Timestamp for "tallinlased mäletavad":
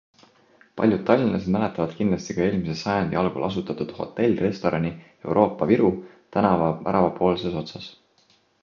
1.09-1.93